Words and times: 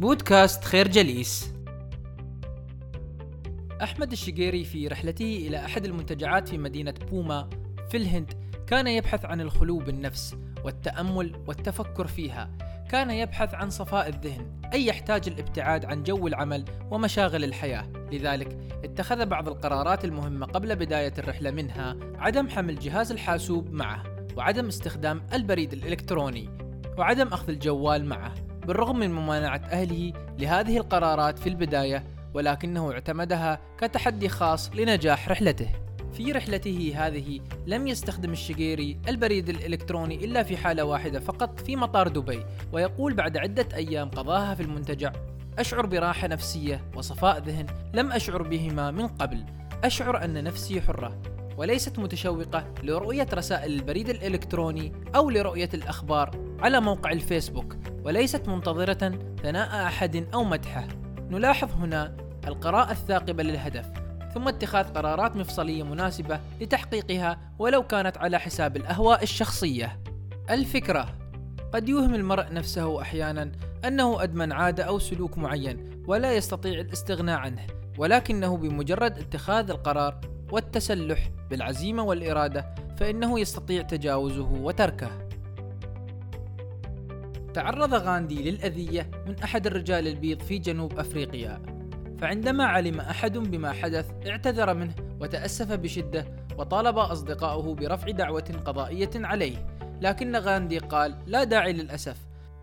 بودكاست 0.00 0.64
خير 0.64 0.88
جليس. 0.88 1.54
أحمد 3.82 4.12
الشقيري 4.12 4.64
في 4.64 4.88
رحلته 4.88 5.44
إلى 5.46 5.64
أحد 5.64 5.84
المنتجعات 5.84 6.48
في 6.48 6.58
مدينة 6.58 6.94
بوما 7.10 7.50
في 7.90 7.96
الهند 7.96 8.32
كان 8.66 8.86
يبحث 8.86 9.24
عن 9.24 9.40
الخلو 9.40 9.78
بالنفس 9.78 10.36
والتأمل 10.64 11.42
والتفكر 11.46 12.06
فيها. 12.06 12.50
كان 12.90 13.10
يبحث 13.10 13.54
عن 13.54 13.70
صفاء 13.70 14.08
الذهن 14.08 14.60
أي 14.72 14.86
يحتاج 14.86 15.28
الابتعاد 15.28 15.84
عن 15.84 16.02
جو 16.02 16.26
العمل 16.26 16.64
ومشاغل 16.90 17.44
الحياة. 17.44 17.86
لذلك 18.12 18.58
اتخذ 18.84 19.26
بعض 19.26 19.48
القرارات 19.48 20.04
المهمة 20.04 20.46
قبل 20.46 20.76
بداية 20.76 21.12
الرحلة 21.18 21.50
منها 21.50 21.96
عدم 22.18 22.48
حمل 22.48 22.78
جهاز 22.78 23.12
الحاسوب 23.12 23.72
معه 23.72 24.02
وعدم 24.36 24.66
استخدام 24.66 25.22
البريد 25.32 25.72
الإلكتروني 25.72 26.48
وعدم 26.98 27.28
أخذ 27.28 27.48
الجوال 27.48 28.04
معه. 28.04 28.43
بالرغم 28.66 28.98
من 28.98 29.12
ممانعة 29.12 29.60
أهله 29.70 30.12
لهذه 30.38 30.76
القرارات 30.76 31.38
في 31.38 31.48
البداية 31.48 32.04
ولكنه 32.34 32.92
اعتمدها 32.92 33.60
كتحدي 33.78 34.28
خاص 34.28 34.70
لنجاح 34.74 35.28
رحلته. 35.28 35.68
في 36.12 36.32
رحلته 36.32 36.92
هذه 36.96 37.40
لم 37.66 37.86
يستخدم 37.86 38.32
الشقيري 38.32 38.98
البريد 39.08 39.48
الإلكتروني 39.48 40.24
إلا 40.24 40.42
في 40.42 40.56
حالة 40.56 40.84
واحدة 40.84 41.20
فقط 41.20 41.60
في 41.60 41.76
مطار 41.76 42.08
دبي 42.08 42.44
ويقول 42.72 43.14
بعد 43.14 43.36
عدة 43.36 43.68
أيام 43.74 44.08
قضاها 44.08 44.54
في 44.54 44.62
المنتجع 44.62 45.12
أشعر 45.58 45.86
براحة 45.86 46.28
نفسية 46.28 46.84
وصفاء 46.96 47.38
ذهن 47.38 47.66
لم 47.94 48.12
أشعر 48.12 48.42
بهما 48.42 48.90
من 48.90 49.08
قبل. 49.08 49.44
أشعر 49.84 50.24
أن 50.24 50.44
نفسي 50.44 50.80
حرة 50.80 51.18
وليست 51.56 51.98
متشوقة 51.98 52.74
لرؤية 52.82 53.26
رسائل 53.34 53.72
البريد 53.72 54.08
الإلكتروني 54.08 54.92
أو 55.16 55.30
لرؤية 55.30 55.68
الأخبار 55.74 56.43
على 56.60 56.80
موقع 56.80 57.12
الفيسبوك 57.12 57.76
وليست 58.04 58.48
منتظرة 58.48 59.18
ثناء 59.42 59.86
أحد 59.86 60.26
أو 60.34 60.44
مدحه 60.44 60.88
نلاحظ 61.30 61.72
هنا 61.72 62.16
القراءة 62.46 62.92
الثاقبة 62.92 63.42
للهدف 63.42 63.86
ثم 64.34 64.48
اتخاذ 64.48 64.84
قرارات 64.84 65.36
مفصلية 65.36 65.82
مناسبة 65.82 66.40
لتحقيقها 66.60 67.38
ولو 67.58 67.82
كانت 67.82 68.18
على 68.18 68.38
حساب 68.38 68.76
الأهواء 68.76 69.22
الشخصية. 69.22 70.00
الفكرة 70.50 71.14
قد 71.74 71.88
يوهم 71.88 72.14
المرء 72.14 72.52
نفسه 72.52 73.02
أحيانا 73.02 73.52
أنه 73.84 74.22
أدمن 74.22 74.52
عادة 74.52 74.84
أو 74.84 74.98
سلوك 74.98 75.38
معين 75.38 76.04
ولا 76.06 76.32
يستطيع 76.32 76.80
الاستغناء 76.80 77.38
عنه، 77.38 77.66
ولكنه 77.98 78.56
بمجرد 78.56 79.18
اتخاذ 79.18 79.70
القرار 79.70 80.20
والتسلح 80.52 81.30
بالعزيمة 81.50 82.02
والإرادة 82.02 82.74
فإنه 82.96 83.40
يستطيع 83.40 83.82
تجاوزه 83.82 84.50
وتركه. 84.52 85.23
تعرض 87.54 87.94
غاندي 87.94 88.50
للأذية 88.50 89.10
من 89.26 89.38
أحد 89.38 89.66
الرجال 89.66 90.08
البيض 90.08 90.42
في 90.42 90.58
جنوب 90.58 90.98
أفريقيا 90.98 91.62
فعندما 92.18 92.64
علم 92.64 93.00
أحد 93.00 93.38
بما 93.38 93.72
حدث 93.72 94.10
اعتذر 94.26 94.74
منه 94.74 94.94
وتأسف 95.20 95.72
بشدة 95.72 96.26
وطالب 96.58 96.98
أصدقائه 96.98 97.74
برفع 97.74 98.10
دعوة 98.10 98.62
قضائية 98.64 99.10
عليه 99.14 99.66
لكن 100.00 100.36
غاندي 100.36 100.78
قال 100.78 101.14
لا 101.26 101.44
داعي 101.44 101.72
للأسف. 101.72 102.16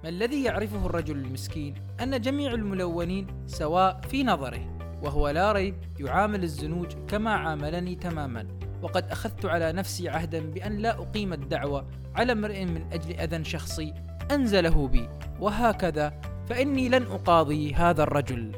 ما 0.03 0.09
الذي 0.09 0.44
يعرفه 0.44 0.86
الرجل 0.86 1.17
المسكين؟ 1.17 1.76
أن 2.02 2.22
جميع 2.22 2.53
الملونين 2.53 3.28
سواء 3.48 4.02
في 4.09 4.23
نظره 4.23 4.78
وهو 5.03 5.30
لا 5.30 5.52
ريب 5.52 5.76
يعامل 6.00 6.44
الزنوج 6.44 6.94
كما 7.08 7.31
عاملني 7.31 7.95
تماما. 7.95 8.48
وقد 8.81 9.11
أخذت 9.11 9.45
على 9.45 9.72
نفسي 9.72 10.09
عهدا 10.09 10.39
بأن 10.39 10.78
لا 10.78 11.00
أقيم 11.00 11.33
الدعوة 11.33 11.88
على 12.16 12.31
امرئ 12.31 12.66
من 12.66 12.94
أجل 12.94 13.20
أذى 13.20 13.44
شخصي 13.44 13.94
أنزله 14.31 14.87
بي 14.87 15.09
وهكذا 15.39 16.21
فإني 16.49 16.89
لن 16.89 17.03
أقاضي 17.03 17.73
هذا 17.73 18.03
الرجل. 18.03 18.51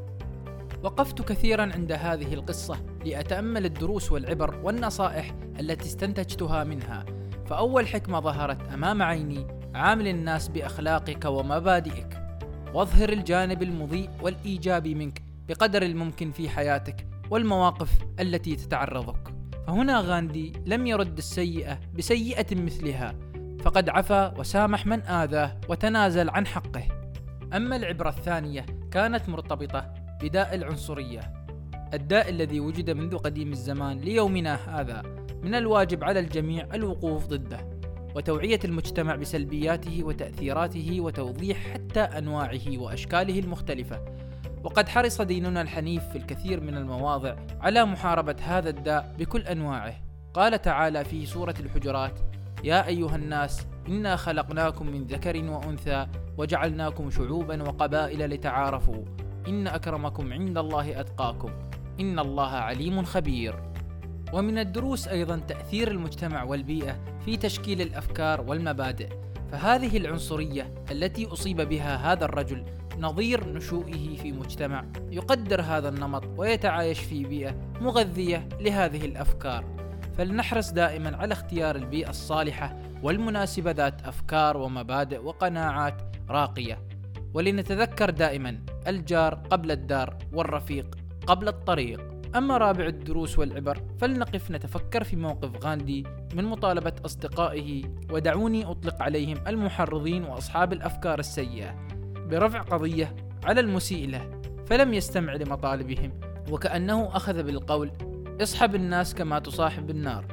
وقفت 0.83 1.21
كثيرا 1.21 1.61
عند 1.73 1.91
هذه 1.91 2.33
القصة 2.33 2.79
لأتأمل 3.05 3.65
الدروس 3.65 4.11
والعبر 4.11 4.55
والنصائح 4.63 5.35
التي 5.59 5.85
استنتجتها 5.85 6.63
منها. 6.63 7.05
فأول 7.45 7.87
حكمة 7.87 8.19
ظهرت 8.19 8.69
أمام 8.73 9.01
عيني 9.01 9.47
عامل 9.75 10.07
الناس 10.07 10.47
بأخلاقك 10.47 11.25
ومبادئك. 11.25 12.23
واظهر 12.73 13.09
الجانب 13.09 13.63
المضيء 13.63 14.09
والإيجابي 14.21 14.95
منك 14.95 15.23
بقدر 15.47 15.81
الممكن 15.81 16.31
في 16.31 16.49
حياتك 16.49 17.07
والمواقف 17.29 17.89
التي 18.19 18.55
تتعرضك. 18.55 19.33
فهنا 19.67 19.99
غاندي 19.99 20.53
لم 20.65 20.87
يرد 20.87 21.17
السيئة 21.17 21.79
بسيئة 21.97 22.55
مثلها. 22.55 23.32
فقد 23.63 23.89
عفا 23.89 24.39
وسامح 24.39 24.85
من 24.85 25.01
آذاه 25.01 25.57
وتنازل 25.69 26.29
عن 26.29 26.47
حقه. 26.47 26.83
أما 27.53 27.75
العبرة 27.75 28.09
الثانية 28.09 28.65
كانت 28.91 29.29
مرتبطة 29.29 29.93
بداء 30.21 30.55
العنصرية 30.55 31.33
الداء 31.93 32.29
الذي 32.29 32.59
وجد 32.59 32.89
منذ 32.89 33.17
قديم 33.17 33.51
الزمان 33.51 33.99
ليومنا 33.99 34.79
هذا 34.79 35.01
من 35.43 35.55
الواجب 35.55 36.03
على 36.03 36.19
الجميع 36.19 36.67
الوقوف 36.73 37.27
ضده 37.27 37.79
وتوعية 38.15 38.59
المجتمع 38.65 39.15
بسلبياته 39.15 40.03
وتأثيراته 40.03 41.01
وتوضيح 41.01 41.73
حتى 41.73 42.01
أنواعه 42.01 42.77
وأشكاله 42.77 43.39
المختلفة. 43.39 44.05
وقد 44.63 44.89
حرص 44.89 45.21
ديننا 45.21 45.61
الحنيف 45.61 46.03
في 46.03 46.17
الكثير 46.17 46.61
من 46.61 46.77
المواضع 46.77 47.35
على 47.61 47.85
محاربة 47.85 48.35
هذا 48.41 48.69
الداء 48.69 49.15
بكل 49.19 49.41
أنواعه. 49.41 49.95
قال 50.33 50.61
تعالى 50.61 51.03
في 51.03 51.25
سورة 51.25 51.55
الحجرات 51.59 52.32
يا 52.63 52.87
أيها 52.87 53.15
الناس 53.15 53.67
إنا 53.87 54.15
خلقناكم 54.15 54.87
من 54.87 55.03
ذكر 55.03 55.43
وأنثى 55.43 56.07
وجعلناكم 56.37 57.09
شعوبا 57.09 57.63
وقبائل 57.63 58.29
لتعارفوا. 58.29 59.05
إن 59.47 59.67
أكرمكم 59.67 60.33
عند 60.33 60.57
الله 60.57 60.99
أتقاكم. 60.99 61.49
إن 61.99 62.19
الله 62.19 62.49
عليم 62.49 63.03
خبير. 63.03 63.63
ومن 64.33 64.57
الدروس 64.57 65.07
أيضا 65.07 65.37
تأثير 65.37 65.91
المجتمع 65.91 66.43
والبيئة 66.43 66.99
في 67.25 67.37
تشكيل 67.37 67.81
الأفكار 67.81 68.41
والمبادئ. 68.41 69.09
فهذه 69.51 69.97
العنصرية 69.97 70.73
التي 70.91 71.27
أصيب 71.27 71.61
بها 71.61 72.13
هذا 72.13 72.25
الرجل 72.25 72.65
نظير 72.99 73.53
نشوئه 73.53 74.17
في 74.17 74.31
مجتمع 74.31 74.85
يقدر 75.11 75.61
هذا 75.61 75.89
النمط 75.89 76.23
ويتعايش 76.37 76.99
في 76.99 77.23
بيئة 77.23 77.55
مغذية 77.81 78.49
لهذه 78.59 79.05
الأفكار. 79.05 79.82
فلنحرص 80.17 80.71
دائما 80.71 81.17
على 81.17 81.33
اختيار 81.33 81.75
البيئة 81.75 82.09
الصالحة 82.09 82.77
والمناسبة 83.03 83.71
ذات 83.71 84.01
أفكار 84.01 84.57
ومبادئ 84.57 85.19
وقناعات 85.23 86.01
راقية. 86.29 86.79
ولنتذكر 87.33 88.09
دائما 88.09 88.59
الجار 88.87 89.33
قبل 89.33 89.71
الدار 89.71 90.17
والرفيق 90.33 90.95
قبل 91.27 91.47
الطريق. 91.47 92.13
أما 92.35 92.57
رابع 92.57 92.85
الدروس 92.85 93.39
والعبر 93.39 93.77
فلنقف 93.99 94.51
نتفكر 94.51 95.03
في 95.03 95.15
موقف 95.15 95.65
غاندي 95.65 96.03
من 96.35 96.45
مطالبة 96.45 96.93
أصدقائه 97.05 97.83
ودعوني 98.11 98.65
أطلق 98.65 99.01
عليهم 99.01 99.37
المحرضين 99.47 100.23
وأصحاب 100.23 100.73
الأفكار 100.73 101.19
السيئة 101.19 101.87
برفع 102.15 102.61
قضية 102.61 103.15
على 103.43 103.59
المسيء 103.59 104.09
له 104.09 104.41
فلم 104.65 104.93
يستمع 104.93 105.33
لمطالبهم 105.33 106.19
وكأنه 106.51 107.15
أخذ 107.15 107.43
بالقول 107.43 107.91
اصحب 108.41 108.75
الناس 108.75 109.15
كما 109.15 109.39
تصاحب 109.39 109.89
النار 109.89 110.25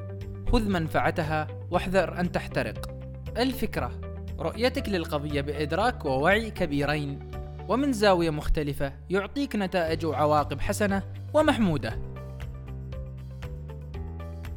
خذ 0.53 0.69
منفعتها 0.69 1.47
واحذر 1.71 2.21
أن 2.21 2.33
تحترق 2.33 2.91
الفكرة 3.37 4.01
رؤيتك 4.39 4.89
للقضية 4.89 5.41
بإدراك 5.41 6.05
ووعي 6.05 6.51
كبيرين 6.51 7.31
ومن 7.69 7.93
زاوية 7.93 8.31
مختلفة 8.31 8.93
يعطيك 9.11 9.57
نتائج 9.57 10.07
وعواقب 10.07 10.61
حسنة 10.61 11.03
ومحمودة. 11.35 11.99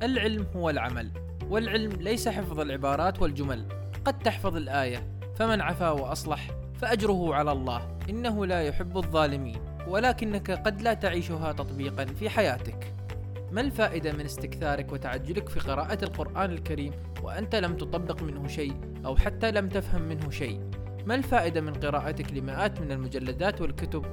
العلم 0.04 0.48
هو 0.56 0.70
العمل، 0.70 1.12
والعلم 1.50 1.92
ليس 1.92 2.28
حفظ 2.28 2.60
العبارات 2.60 3.22
والجمل، 3.22 3.66
قد 4.06 4.20
تحفظ 4.20 4.56
الآية، 4.56 5.08
فمن 5.36 5.62
عفا 5.62 5.90
وأصلح 5.90 6.52
فأجره 6.76 7.36
على 7.36 7.52
الله، 7.52 7.98
إنه 8.10 8.46
لا 8.46 8.62
يحب 8.62 8.98
الظالمين، 8.98 9.58
ولكنك 9.88 10.52
قد 10.52 10.82
لا 10.82 10.94
تعيشها 10.94 11.52
تطبيقا 11.52 12.06
في 12.06 12.30
حياتك. 12.30 12.93
ما 13.54 13.62
الفائدة 13.62 14.12
من 14.12 14.26
استكثارك 14.26 14.94
وتعجلك 14.94 15.50
في 15.50 15.60
قراءة 15.60 16.04
القرآن 16.04 16.52
الكريم 16.52 16.94
وأنت 17.24 17.56
لم 17.56 17.78
تطبق 17.78 18.24
منه 18.24 18.48
شيء 18.48 18.74
أو 19.06 19.16
حتى 19.16 19.52
لم 19.52 19.70
تفهم 19.70 20.02
منه 20.02 20.30
شيء؟ 20.30 20.62
ما 21.06 21.16
الفائدة 21.16 21.62
من 21.62 21.74
قراءتك 21.74 22.34
لمئات 22.34 22.82
من 22.82 22.92
المجلدات 22.92 23.62
والكتب 23.62 24.06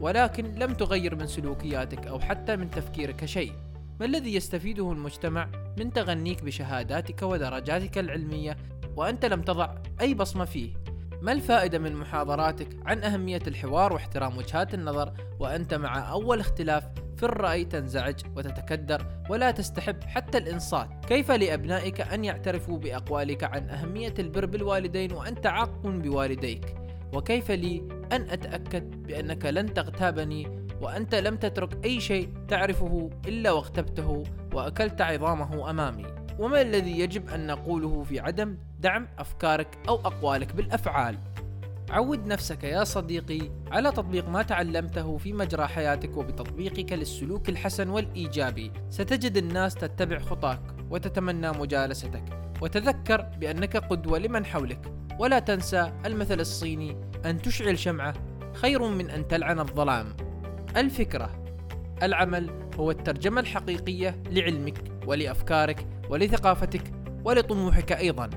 ولكن 0.00 0.54
لم 0.54 0.74
تغير 0.74 1.14
من 1.14 1.26
سلوكياتك 1.26 2.06
أو 2.06 2.20
حتى 2.20 2.56
من 2.56 2.70
تفكيرك 2.70 3.24
شيء؟ 3.24 3.52
ما 4.00 4.06
الذي 4.06 4.34
يستفيده 4.34 4.92
المجتمع 4.92 5.48
من 5.78 5.92
تغنيك 5.92 6.44
بشهاداتك 6.44 7.22
ودرجاتك 7.22 7.98
العلمية 7.98 8.56
وأنت 8.96 9.24
لم 9.24 9.42
تضع 9.42 9.74
أي 10.00 10.14
بصمة 10.14 10.44
فيه؟ 10.44 10.74
ما 11.22 11.32
الفائدة 11.32 11.78
من 11.78 11.96
محاضراتك 11.96 12.68
عن 12.86 13.04
أهمية 13.04 13.42
الحوار 13.46 13.92
واحترام 13.92 14.36
وجهات 14.36 14.74
النظر 14.74 15.12
وأنت 15.40 15.74
مع 15.74 16.10
أول 16.10 16.40
اختلاف 16.40 16.84
في 17.22 17.28
الرأي 17.28 17.64
تنزعج 17.64 18.14
وتتكدر 18.36 19.06
ولا 19.30 19.50
تستحب 19.50 20.04
حتى 20.04 20.38
الإنصات. 20.38 20.88
كيف 21.08 21.30
لأبنائك 21.30 22.00
أن 22.00 22.24
يعترفوا 22.24 22.78
بأقوالك 22.78 23.44
عن 23.44 23.68
أهمية 23.68 24.14
البر 24.18 24.46
بالوالدين 24.46 25.12
وأنت 25.12 25.46
عاق 25.46 25.80
بوالديك؟ 25.86 26.74
وكيف 27.14 27.50
لي 27.50 27.88
أن 28.12 28.30
أتأكد 28.30 29.02
بأنك 29.02 29.46
لن 29.46 29.74
تغتابني 29.74 30.66
وأنت 30.80 31.14
لم 31.14 31.36
تترك 31.36 31.84
أي 31.84 32.00
شيء 32.00 32.28
تعرفه 32.48 33.10
إلا 33.26 33.52
واغتبته 33.52 34.22
وأكلت 34.54 35.00
عظامه 35.00 35.70
أمامي؟ 35.70 36.06
وما 36.38 36.62
الذي 36.62 37.00
يجب 37.00 37.28
أن 37.28 37.46
نقوله 37.46 38.02
في 38.02 38.20
عدم 38.20 38.56
دعم 38.80 39.08
أفكارك 39.18 39.78
أو 39.88 39.94
أقوالك 39.94 40.54
بالأفعال؟ 40.54 41.18
عود 41.92 42.26
نفسك 42.26 42.64
يا 42.64 42.84
صديقي 42.84 43.50
على 43.72 43.90
تطبيق 43.90 44.28
ما 44.28 44.42
تعلمته 44.42 45.16
في 45.16 45.32
مجرى 45.32 45.66
حياتك 45.66 46.16
وبتطبيقك 46.16 46.92
للسلوك 46.92 47.48
الحسن 47.48 47.88
والإيجابي. 47.88 48.72
ستجد 48.90 49.36
الناس 49.36 49.74
تتبع 49.74 50.18
خطاك 50.18 50.60
وتتمنى 50.90 51.50
مجالستك. 51.50 52.24
وتذكر 52.60 53.20
بأنك 53.20 53.76
قدوة 53.76 54.18
لمن 54.18 54.46
حولك. 54.46 54.92
ولا 55.18 55.38
تنسى 55.38 55.92
المثل 56.06 56.40
الصيني 56.40 56.96
أن 57.24 57.42
تشعل 57.42 57.78
شمعة 57.78 58.14
خير 58.54 58.88
من 58.88 59.10
أن 59.10 59.28
تلعن 59.28 59.60
الظلام. 59.60 60.16
الفكرة 60.76 61.44
العمل 62.02 62.50
هو 62.76 62.90
الترجمة 62.90 63.40
الحقيقية 63.40 64.22
لعلمك 64.30 64.84
ولأفكارك 65.06 65.86
ولثقافتك 66.08 66.92
ولطموحك 67.24 67.92
أيضاً. 67.92 68.30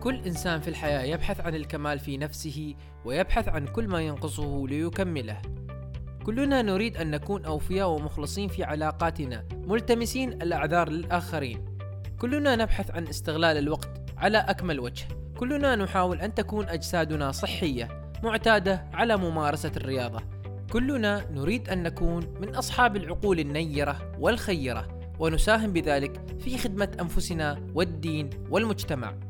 كل 0.00 0.14
إنسان 0.26 0.60
في 0.60 0.68
الحياة 0.68 1.02
يبحث 1.02 1.40
عن 1.40 1.54
الكمال 1.54 1.98
في 1.98 2.16
نفسه 2.16 2.74
ويبحث 3.04 3.48
عن 3.48 3.66
كل 3.66 3.88
ما 3.88 4.00
ينقصه 4.00 4.66
ليكمله. 4.68 5.42
كلنا 6.26 6.62
نريد 6.62 6.96
أن 6.96 7.10
نكون 7.10 7.44
أوفياء 7.44 7.88
ومخلصين 7.88 8.48
في 8.48 8.64
علاقاتنا، 8.64 9.44
ملتمسين 9.52 10.32
الأعذار 10.32 10.88
للآخرين. 10.88 11.64
كلنا 12.18 12.56
نبحث 12.56 12.90
عن 12.90 13.08
استغلال 13.08 13.58
الوقت 13.58 13.90
على 14.16 14.38
أكمل 14.38 14.80
وجه. 14.80 15.04
كلنا 15.38 15.76
نحاول 15.76 16.20
أن 16.20 16.34
تكون 16.34 16.68
أجسادنا 16.68 17.32
صحية، 17.32 18.12
معتادة 18.22 18.86
على 18.92 19.16
ممارسة 19.16 19.72
الرياضة. 19.76 20.22
كلنا 20.72 21.30
نريد 21.30 21.68
أن 21.68 21.82
نكون 21.82 22.34
من 22.40 22.54
أصحاب 22.54 22.96
العقول 22.96 23.40
النيرة 23.40 24.12
والخيرة، 24.18 25.00
ونساهم 25.18 25.72
بذلك 25.72 26.40
في 26.40 26.58
خدمة 26.58 26.96
أنفسنا 27.00 27.66
والدين 27.74 28.30
والمجتمع. 28.50 29.29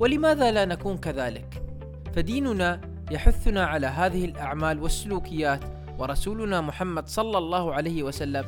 ولماذا 0.00 0.50
لا 0.50 0.64
نكون 0.64 0.98
كذلك؟ 0.98 1.62
فديننا 2.16 2.80
يحثنا 3.10 3.64
على 3.64 3.86
هذه 3.86 4.24
الأعمال 4.24 4.82
والسلوكيات 4.82 5.60
ورسولنا 5.98 6.60
محمد 6.60 7.08
صلى 7.08 7.38
الله 7.38 7.74
عليه 7.74 8.02
وسلم 8.02 8.44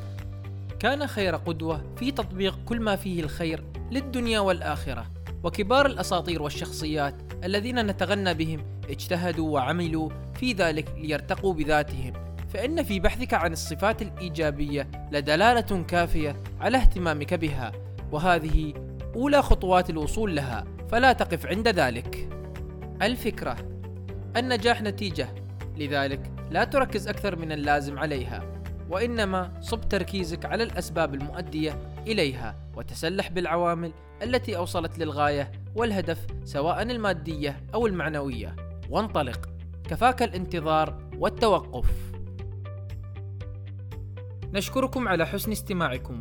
كان 0.79 1.06
خير 1.06 1.37
قدوة 1.37 1.94
في 1.97 2.11
تطبيق 2.11 2.58
كل 2.67 2.81
ما 2.81 2.97
فيه 2.97 3.23
الخير 3.23 3.64
للدنيا 3.91 4.41
والآخرة. 4.41 5.06
وكبار 5.44 5.87
الأساطير 5.87 6.43
والشخصيات 6.43 7.14
الذين 7.44 7.87
نتغنى 7.87 8.35
بهم 8.35 8.64
اجتهدوا 8.91 9.50
وعملوا 9.55 10.11
في 10.35 10.53
ذلك 10.53 10.94
ليرتقوا 10.96 11.55
بذاتهم. 11.55 12.12
فإن 12.55 12.82
في 12.82 13.00
بحثك 13.00 13.35
عن 13.35 13.53
الصفات 13.53 14.03
الإيجابية 14.03 14.91
لدلالة 15.12 15.82
كافية 15.82 16.37
على 16.61 16.76
اهتمامك 16.79 17.35
بها 17.35 17.73
وهذه 18.12 18.75
أولى 19.17 19.43
خطوات 19.43 19.91
الوصول 19.91 20.37
لها 20.37 20.65
فلا 20.89 21.12
تقف 21.12 21.47
عند 21.47 21.69
ذلك. 21.69 22.29
الفكرة 23.03 23.57
النجاح 24.37 24.83
نتيجة 24.83 25.29
لذلك 25.77 26.33
لا 26.51 26.65
تركز 26.65 27.09
أكثر 27.09 27.37
من 27.37 27.53
اللازم 27.53 27.99
عليها 27.99 28.62
وإنما 28.91 29.61
صب 29.61 29.81
تركيزك 29.89 30.45
على 30.45 30.62
الأسباب 30.62 31.15
المؤدية 31.15 31.79
إليها 32.07 32.57
وتسلح 32.77 33.29
بالعوامل 33.31 33.93
التي 34.23 34.57
أوصلت 34.57 34.99
للغاية 34.99 35.53
والهدف 35.77 36.27
سواء 36.45 36.83
المادية 36.83 37.61
أو 37.75 37.87
المعنوية. 37.87 38.56
وانطلق. 38.91 39.49
كفاك 39.89 40.23
الانتظار 40.23 41.11
والتوقف. 41.19 41.91
نشكركم 44.53 45.09
على 45.09 45.27
حسن 45.27 45.53
استماعكم. 45.53 46.21